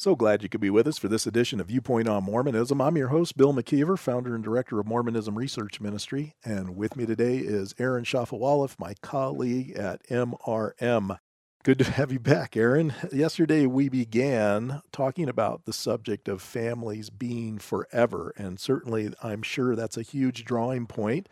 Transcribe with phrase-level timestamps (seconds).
[0.00, 2.80] So glad you could be with us for this edition of Viewpoint on Mormonism.
[2.80, 6.32] I'm your host, Bill McKeever, founder and director of Mormonism Research Ministry.
[6.42, 11.18] And with me today is Aaron Shafovaloff, my colleague at MRM.
[11.64, 12.94] Good to have you back, Aaron.
[13.12, 18.32] Yesterday we began talking about the subject of families being forever.
[18.38, 21.28] And certainly, I'm sure that's a huge drawing point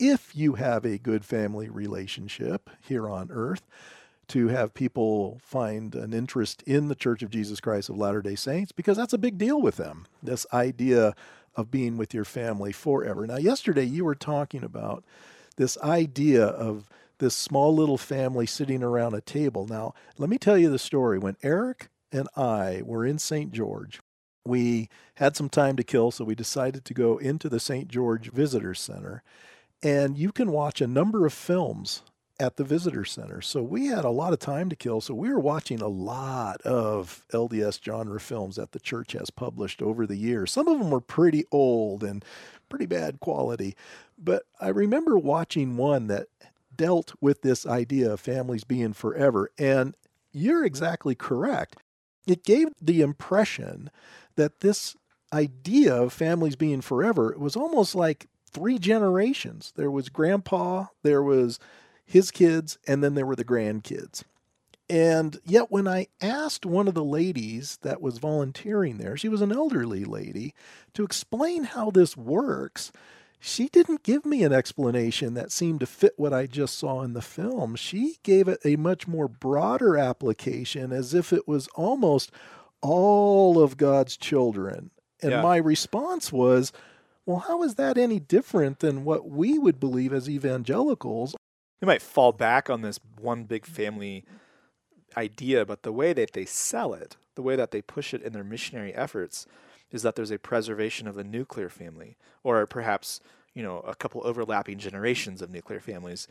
[0.00, 3.62] if you have a good family relationship here on earth
[4.30, 8.36] to have people find an interest in the Church of Jesus Christ of Latter day
[8.36, 10.06] Saints because that's a big deal with them.
[10.22, 11.14] This idea
[11.56, 13.26] of being with your family forever.
[13.26, 15.04] Now, yesterday you were talking about
[15.56, 19.66] this idea of this small little family sitting around a table.
[19.66, 21.18] Now, let me tell you the story.
[21.18, 23.52] When Eric and I were in St.
[23.52, 24.00] George,
[24.46, 27.88] we had some time to kill, so we decided to go into the St.
[27.88, 29.24] George Visitor Center.
[29.82, 32.02] And you can watch a number of films
[32.40, 33.42] at the visitor center.
[33.42, 35.00] So we had a lot of time to kill.
[35.00, 39.82] So we were watching a lot of LDS genre films that the church has published
[39.82, 40.50] over the years.
[40.50, 42.24] Some of them were pretty old and
[42.70, 43.76] pretty bad quality.
[44.18, 46.28] But I remember watching one that
[46.74, 49.50] dealt with this idea of families being forever.
[49.58, 49.94] And
[50.32, 51.76] you're exactly correct.
[52.26, 53.90] It gave the impression
[54.36, 54.96] that this
[55.32, 59.72] idea of families being forever was almost like three generations.
[59.76, 61.58] There was grandpa, there was
[62.10, 64.24] his kids, and then there were the grandkids.
[64.88, 69.40] And yet, when I asked one of the ladies that was volunteering there, she was
[69.40, 70.52] an elderly lady,
[70.94, 72.90] to explain how this works,
[73.38, 77.12] she didn't give me an explanation that seemed to fit what I just saw in
[77.12, 77.76] the film.
[77.76, 82.32] She gave it a much more broader application as if it was almost
[82.80, 84.90] all of God's children.
[85.22, 85.42] And yeah.
[85.42, 86.72] my response was,
[87.24, 91.36] well, how is that any different than what we would believe as evangelicals?
[91.80, 94.24] They might fall back on this one big family
[95.16, 98.32] idea, but the way that they sell it, the way that they push it in
[98.32, 99.46] their missionary efforts,
[99.90, 103.20] is that there's a preservation of the nuclear family, or perhaps
[103.54, 106.28] you know a couple overlapping generations of nuclear families.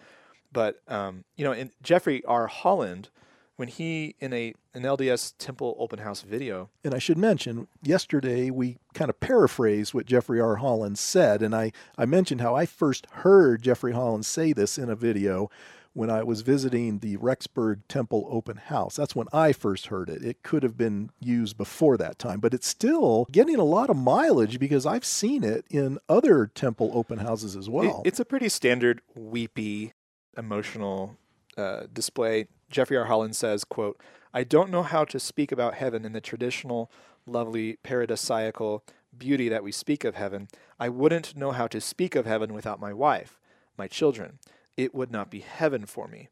[0.52, 2.48] But um, you know, in Jeffrey R.
[2.48, 3.10] Holland
[3.60, 6.70] when he in a an LDS Temple open house video.
[6.82, 10.56] And I should mention, yesterday we kind of paraphrased what Jeffrey R.
[10.56, 14.90] Holland said, and I I mentioned how I first heard Jeffrey Holland say this in
[14.90, 15.52] a video
[15.92, 18.96] when I was visiting the Rexburg Temple open house.
[18.96, 20.24] That's when I first heard it.
[20.24, 23.98] It could have been used before that time, but it's still getting a lot of
[23.98, 28.04] mileage because I've seen it in other temple open houses as well.
[28.06, 29.92] It, it's a pretty standard weepy
[30.38, 31.18] emotional
[31.58, 33.06] uh, display Jeffrey R.
[33.06, 34.00] Holland says, quote,
[34.34, 36.92] I don't know how to speak about heaven in the traditional,
[37.26, 38.82] lovely, paradisiacal
[39.18, 40.48] beauty that we speak of heaven.
[40.80, 43.40] I wouldn't know how to speak of heaven without my wife,
[43.78, 44.40] my children.
[44.78, 46.30] It would not be heaven for me.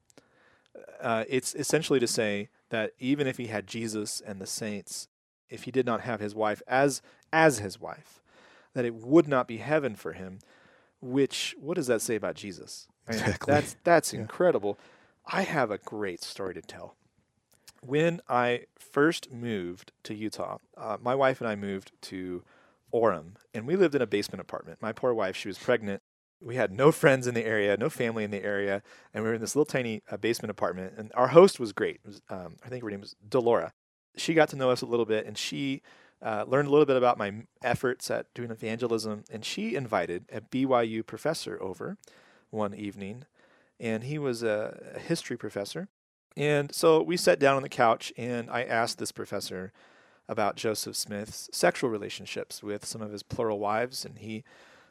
[1.01, 5.07] Uh, it's essentially to say that even if he had Jesus and the saints,
[5.49, 7.01] if he did not have his wife as
[7.33, 8.21] as his wife,
[8.73, 10.39] that it would not be heaven for him.
[11.01, 12.87] Which what does that say about Jesus?
[13.07, 13.53] Exactly.
[13.53, 14.21] That's that's yeah.
[14.21, 14.79] incredible.
[15.29, 16.95] I have a great story to tell.
[17.81, 22.43] When I first moved to Utah, uh, my wife and I moved to
[22.93, 24.81] Orem, and we lived in a basement apartment.
[24.81, 26.01] My poor wife, she was pregnant.
[26.39, 28.81] We had no friends in the area, no family in the area,
[29.13, 30.93] and we were in this little tiny uh, basement apartment.
[30.97, 31.99] And our host was great.
[32.05, 33.73] Was, um, I think her name was Delora.
[34.15, 35.81] She got to know us a little bit, and she
[36.21, 39.25] uh, learned a little bit about my efforts at doing evangelism.
[39.29, 41.97] And she invited a BYU professor over
[42.49, 43.25] one evening
[43.79, 45.87] and he was a, history professor.
[46.35, 49.71] And so we sat down on the couch, and I asked this professor
[50.29, 54.43] about Joseph Smith's sexual relationships with some of his plural wives, and he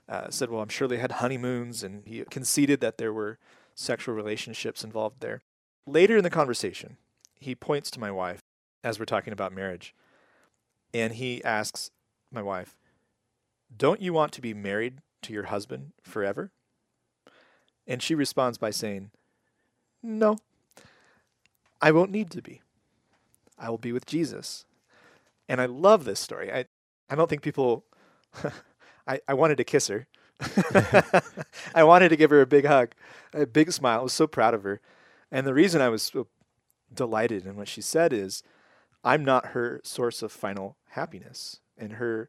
[0.08, 3.38] uh, said, "Well, I'm sure they had honeymoons," and he conceded that there were
[3.74, 5.42] sexual relationships involved there.
[5.86, 6.96] Later in the conversation,
[7.34, 8.40] he points to my wife
[8.82, 9.94] as we're talking about marriage,
[10.94, 11.90] and he asks
[12.32, 12.76] my wife,
[13.76, 16.50] "Don't you want to be married to your husband forever?"
[17.86, 19.10] And she responds by saying,
[20.02, 20.38] No,
[21.80, 22.62] I won't need to be.
[23.58, 24.64] I will be with Jesus.
[25.48, 26.52] And I love this story.
[26.52, 26.66] I,
[27.08, 27.84] I don't think people,
[29.06, 30.06] I, I wanted to kiss her.
[31.74, 32.92] I wanted to give her a big hug,
[33.32, 34.00] a big smile.
[34.00, 34.80] I was so proud of her.
[35.30, 36.26] And the reason I was so
[36.92, 38.42] delighted in what she said is,
[39.04, 41.60] I'm not her source of final happiness.
[41.78, 42.28] and her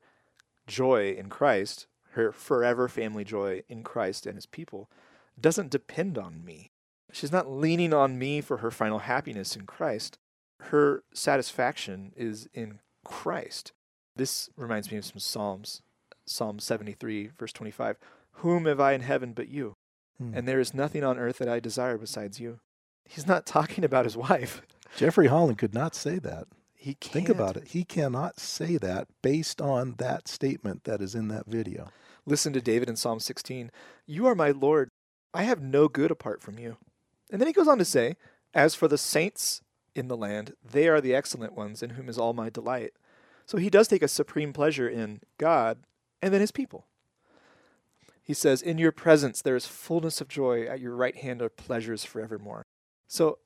[0.67, 4.89] joy in Christ, her forever family joy in Christ and his people,
[5.39, 6.71] doesn't depend on me.
[7.11, 10.17] She's not leaning on me for her final happiness in Christ.
[10.59, 13.71] Her satisfaction is in Christ.
[14.15, 15.81] This reminds me of some Psalms.
[16.25, 17.97] Psalm 73, verse 25.
[18.33, 19.75] Whom have I in heaven but you?
[20.17, 20.33] Hmm.
[20.33, 22.59] And there is nothing on earth that I desire besides you.
[23.05, 24.61] He's not talking about his wife.
[24.95, 26.47] Jeffrey Holland could not say that.
[26.75, 27.13] He can't.
[27.13, 27.69] Think about it.
[27.69, 31.89] He cannot say that based on that statement that is in that video.
[32.25, 33.71] Listen to David in Psalm 16.
[34.05, 34.89] You are my Lord.
[35.37, 36.77] I have no good apart from you.
[37.29, 38.15] And then he goes on to say,
[38.55, 39.61] As for the saints
[39.93, 42.93] in the land, they are the excellent ones in whom is all my delight.
[43.45, 45.77] So he does take a supreme pleasure in God
[46.23, 46.87] and then his people.
[48.23, 51.49] He says, In your presence there is fullness of joy, at your right hand are
[51.49, 52.65] pleasures forevermore.
[53.07, 53.37] So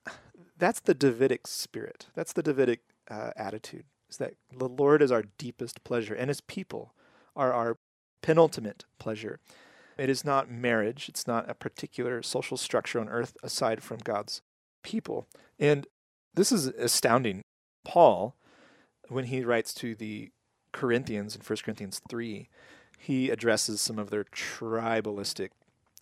[0.58, 2.08] that's the Davidic spirit.
[2.16, 2.80] That's the Davidic
[3.10, 6.94] uh, attitude, is that the Lord is our deepest pleasure, and his people
[7.36, 7.76] are our
[8.22, 9.42] penultimate pleasure.
[9.98, 14.42] It is not marriage, it's not a particular social structure on earth aside from God's
[14.84, 15.28] people.
[15.60, 15.88] And
[16.34, 17.42] this is astounding.
[17.84, 18.36] Paul,
[19.10, 20.32] when he writes to the
[20.72, 22.48] Corinthians in 1 Corinthians 3,
[22.98, 25.50] he addresses some of their tribalistic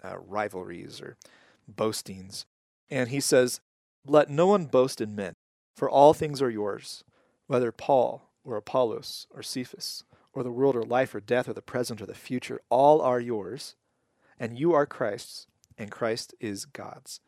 [0.04, 1.18] uh, rivalries or
[1.68, 2.46] boastings.
[2.90, 3.62] And he says,
[4.06, 5.34] Let no one boast in men,
[5.76, 7.04] for all things are yours,
[7.48, 10.04] whether Paul or Apollos or Cephas
[10.40, 13.20] or the world or life or death or the present or the future, all are
[13.20, 13.76] yours,
[14.40, 15.48] and you are Christ's,
[15.78, 17.20] and Christ is God's.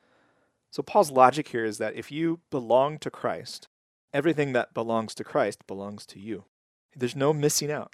[0.72, 3.68] So Paul's logic here is that if you belong to Christ,
[4.14, 6.46] everything that belongs to Christ belongs to you.
[6.96, 7.94] There's no missing out.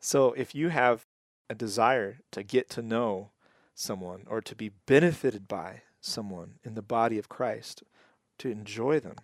[0.00, 1.06] So if you have
[1.50, 3.30] a desire to get to know
[3.74, 7.82] someone or to be benefited by someone in the body of Christ,
[8.38, 9.16] to enjoy them,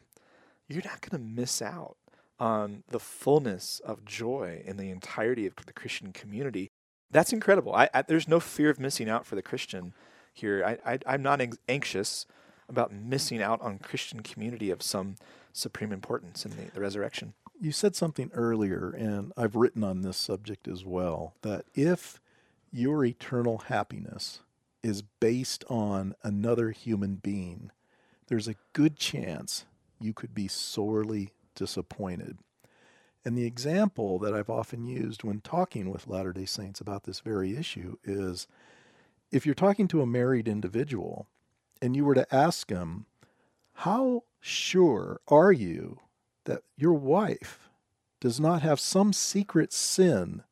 [0.69, 1.97] you're not going to miss out
[2.39, 6.71] on the fullness of joy in the entirety of the Christian community.
[7.11, 7.75] That's incredible.
[7.75, 9.95] I, I, there's no fear of missing out for the Christian
[10.33, 10.79] here.
[10.85, 12.27] I, am not anxious
[12.69, 15.17] about missing out on Christian community of some
[15.53, 17.35] supreme importance in the, the resurrection.
[17.61, 22.21] You said something earlier, and I've written on this subject as well, that if
[22.73, 24.41] your eternal happiness
[24.83, 27.71] is based on another human being,
[28.27, 29.65] there's a good chance
[30.01, 32.39] you could be sorely disappointed.
[33.25, 37.21] And the example that I've often used when talking with Latter day Saints about this
[37.21, 38.47] very issue is
[39.31, 41.27] if you're talking to a married individual
[41.81, 43.07] and you were to ask them,
[43.75, 46.01] How sure are you
[46.45, 47.71] that your wife
[48.21, 50.43] does not have some secret sin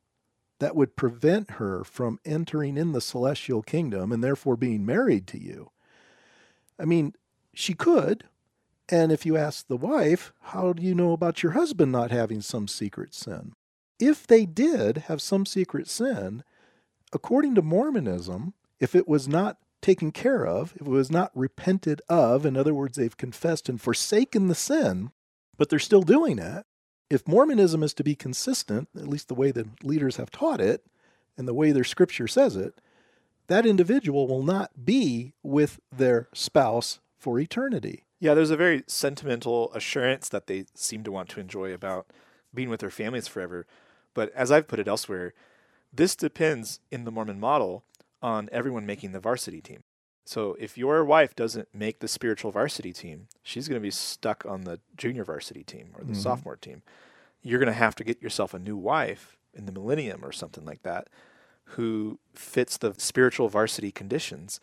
[0.59, 5.39] that would prevent her from entering in the celestial kingdom and therefore being married to
[5.39, 5.69] you?
[6.79, 7.13] I mean,
[7.53, 8.25] she could,
[8.89, 12.41] and if you ask the wife, how do you know about your husband not having
[12.41, 13.53] some secret sin?
[13.99, 16.43] If they did have some secret sin,
[17.13, 22.01] according to Mormonism, if it was not taken care of, if it was not repented
[22.09, 25.11] of, in other words, they've confessed and forsaken the sin,
[25.57, 26.65] but they're still doing it,
[27.09, 30.85] if Mormonism is to be consistent, at least the way the leaders have taught it
[31.37, 32.81] and the way their scripture says it,
[33.47, 38.05] that individual will not be with their spouse for eternity.
[38.19, 42.07] Yeah, there's a very sentimental assurance that they seem to want to enjoy about
[42.53, 43.65] being with their families forever.
[44.13, 45.33] But as I've put it elsewhere,
[45.91, 47.83] this depends in the Mormon model
[48.21, 49.83] on everyone making the varsity team.
[50.25, 54.45] So if your wife doesn't make the spiritual varsity team, she's going to be stuck
[54.45, 56.21] on the junior varsity team or the mm-hmm.
[56.21, 56.81] sophomore team.
[57.41, 60.65] You're going to have to get yourself a new wife in the millennium or something
[60.65, 61.09] like that
[61.65, 64.59] who fits the spiritual varsity conditions.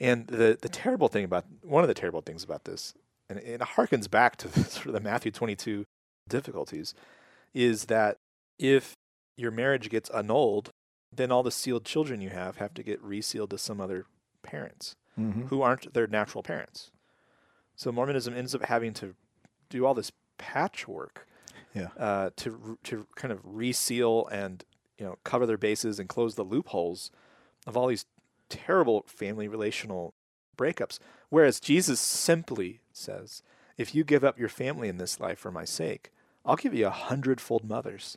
[0.00, 2.94] And the, the terrible thing about one of the terrible things about this,
[3.28, 5.84] and it harkens back to the, sort of the Matthew 22
[6.28, 6.94] difficulties,
[7.54, 8.18] is that
[8.58, 8.96] if
[9.36, 10.70] your marriage gets annulled,
[11.14, 14.06] then all the sealed children you have have to get resealed to some other
[14.42, 15.46] parents mm-hmm.
[15.46, 16.90] who aren't their natural parents.
[17.74, 19.14] So Mormonism ends up having to
[19.68, 21.26] do all this patchwork
[21.74, 21.88] yeah.
[21.98, 24.64] uh, to to kind of reseal and
[24.98, 27.10] you know cover their bases and close the loopholes
[27.66, 28.06] of all these
[28.48, 30.14] terrible family relational
[30.56, 30.98] breakups.
[31.28, 33.42] Whereas Jesus simply says,
[33.76, 36.10] if you give up your family in this life for my sake,
[36.44, 38.16] I'll give you a hundredfold mothers.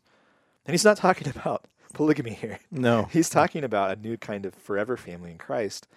[0.66, 2.60] And he's not talking about polygamy here.
[2.72, 3.04] No.
[3.12, 5.88] He's talking about a new kind of forever family in Christ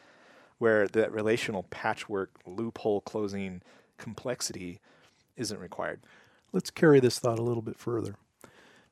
[0.59, 3.63] where that relational patchwork, loophole closing
[3.99, 4.79] complexity
[5.37, 6.01] isn't required.
[6.53, 8.17] Let's carry this thought a little bit further.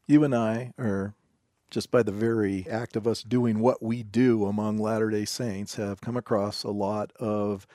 [0.06, 1.14] You and I are
[1.70, 5.76] just by the very act of us doing what we do among Latter day Saints,
[5.76, 7.66] have come across a lot of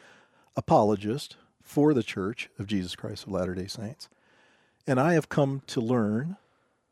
[0.56, 4.10] apologists for the Church of Jesus Christ of Latter day Saints.
[4.86, 6.38] And I have come to learn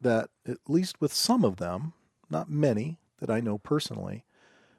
[0.02, 1.94] that, at least with some of them,
[2.30, 4.24] not many that I know personally,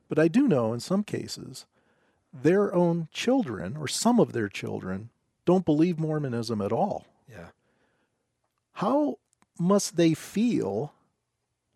[0.08, 1.66] but I do know in some cases,
[2.32, 5.10] their own children or some of their children
[5.44, 7.06] don't believe Mormonism at all.
[7.30, 7.48] Yeah.
[8.74, 9.18] How
[9.58, 10.92] must they feel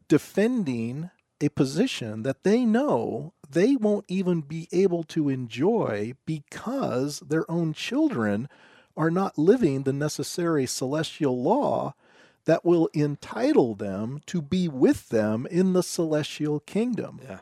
[0.08, 1.10] defending
[1.40, 7.72] a position that they know they won't even be able to enjoy because their own
[7.72, 8.48] children
[8.96, 11.94] are not living the necessary celestial law
[12.46, 17.20] that will entitle them to be with them in the celestial kingdom.
[17.22, 17.38] Yeah.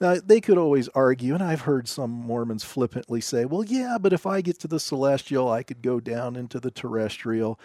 [0.00, 4.12] Now, they could always argue, and I've heard some Mormons flippantly say, well, yeah, but
[4.12, 7.58] if I get to the celestial, I could go down into the terrestrial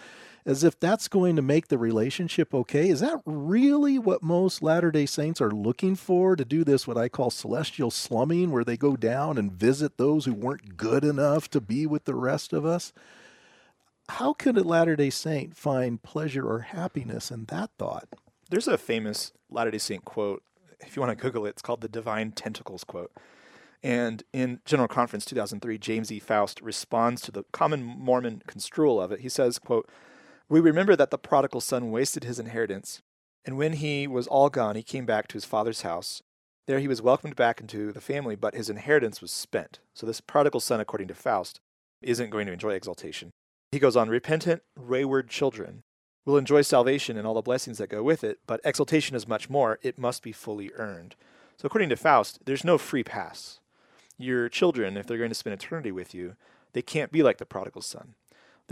[0.44, 2.88] as if that's going to make the relationship okay.
[2.88, 6.96] Is that really what most Latter day Saints are looking for to do this, what
[6.96, 11.48] I call celestial slumming, where they go down and visit those who weren't good enough
[11.50, 12.92] to be with the rest of us?
[14.08, 18.08] How could a Latter day Saint find pleasure or happiness in that thought?
[18.50, 20.42] There's a famous Latter day Saint quote.
[20.82, 23.12] If you want to Google it, it's called the Divine Tentacles quote.
[23.82, 26.20] And in General Conference 2003, James E.
[26.20, 29.20] Faust responds to the common Mormon construal of it.
[29.20, 29.88] He says, quote,
[30.48, 33.00] we remember that the prodigal son wasted his inheritance,
[33.44, 36.22] and when he was all gone, he came back to his father's house.
[36.68, 39.80] There he was welcomed back into the family, but his inheritance was spent.
[39.94, 41.60] So this prodigal son, according to Faust,
[42.02, 43.30] isn't going to enjoy exaltation.
[43.72, 45.82] He goes on, repentant, wayward children
[46.24, 49.50] will enjoy salvation and all the blessings that go with it, but exaltation is much
[49.50, 49.78] more.
[49.82, 51.14] It must be fully earned.
[51.56, 53.58] So according to Faust, there's no free pass.
[54.18, 56.36] Your children, if they're going to spend eternity with you,
[56.72, 58.14] they can't be like the prodigal son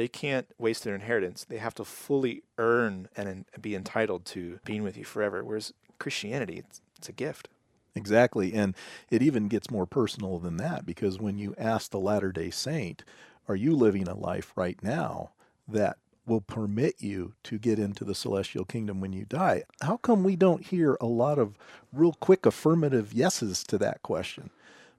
[0.00, 1.44] they can't waste their inheritance.
[1.44, 5.44] They have to fully earn and be entitled to being with you forever.
[5.44, 7.48] Whereas Christianity, it's, it's a gift.
[7.94, 8.54] Exactly.
[8.54, 8.74] And
[9.10, 13.04] it even gets more personal than that because when you ask the Latter day Saint,
[13.46, 15.32] are you living a life right now
[15.68, 15.98] that
[16.30, 19.64] will permit you to get into the celestial kingdom when you die?
[19.82, 21.58] How come we don't hear a lot of
[21.92, 24.50] real quick affirmative yeses to that question?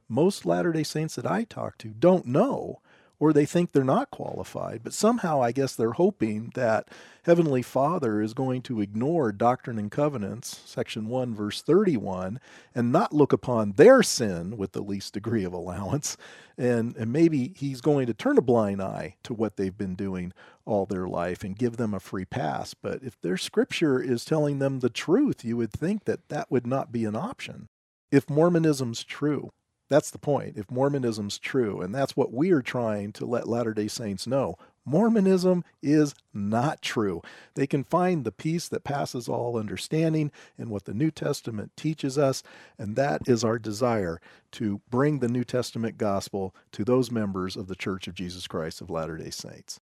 [0.09, 2.81] Most Latter day Saints that I talk to don't know
[3.21, 4.81] or they think they're not qualified.
[4.83, 6.87] But somehow, I guess they're hoping that
[7.23, 12.39] Heavenly Father is going to ignore Doctrine and Covenants, section 1, verse 31,
[12.73, 16.17] and not look upon their sin with the least degree of allowance.
[16.57, 20.33] And, and maybe He's going to turn a blind eye to what they've been doing
[20.65, 22.73] all their life and give them a free pass.
[22.73, 26.65] But if their scripture is telling them the truth, you would think that that would
[26.65, 27.67] not be an option.
[28.11, 29.51] If Mormonism's true,
[29.91, 30.57] that's the point.
[30.57, 34.55] If Mormonism's true, and that's what we are trying to let Latter day Saints know,
[34.85, 37.21] Mormonism is not true.
[37.55, 42.17] They can find the peace that passes all understanding in what the New Testament teaches
[42.17, 42.41] us,
[42.79, 44.21] and that is our desire
[44.53, 48.79] to bring the New Testament gospel to those members of the Church of Jesus Christ
[48.79, 49.81] of Latter day Saints.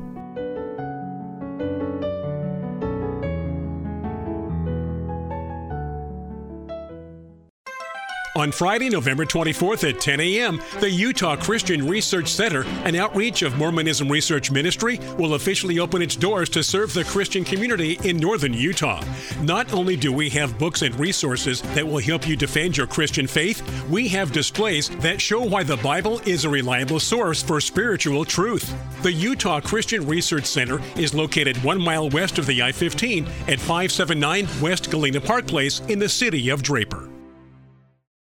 [8.41, 13.55] On Friday, November 24th at 10 a.m., the Utah Christian Research Center, an outreach of
[13.55, 18.51] Mormonism Research Ministry, will officially open its doors to serve the Christian community in northern
[18.51, 19.03] Utah.
[19.43, 23.27] Not only do we have books and resources that will help you defend your Christian
[23.27, 28.25] faith, we have displays that show why the Bible is a reliable source for spiritual
[28.25, 28.73] truth.
[29.03, 33.59] The Utah Christian Research Center is located one mile west of the I 15 at
[33.59, 37.10] 579 West Galena Park Place in the city of Draper.